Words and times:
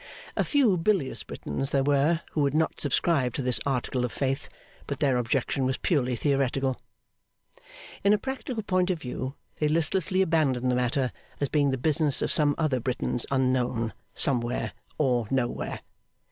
A 0.35 0.43
few 0.43 0.77
bilious 0.77 1.21
Britons 1.21 1.69
there 1.69 1.83
were 1.83 2.21
who 2.31 2.41
would 2.41 2.55
not 2.55 2.79
subscribe 2.79 3.35
to 3.35 3.43
this 3.43 3.59
article 3.67 4.03
of 4.03 4.11
faith; 4.11 4.49
but 4.87 4.99
their 4.99 5.15
objection 5.17 5.63
was 5.63 5.77
purely 5.77 6.15
theoretical. 6.15 6.81
In 8.03 8.11
a 8.11 8.17
practical 8.17 8.63
point 8.63 8.89
of 8.89 8.99
view, 8.99 9.35
they 9.57 9.67
listlessly 9.67 10.23
abandoned 10.23 10.71
the 10.71 10.75
matter, 10.75 11.11
as 11.39 11.49
being 11.49 11.69
the 11.69 11.77
business 11.77 12.23
of 12.23 12.31
some 12.31 12.55
other 12.57 12.79
Britons 12.79 13.27
unknown, 13.29 13.93
somewhere, 14.15 14.71
or 14.97 15.27
nowhere. 15.29 15.81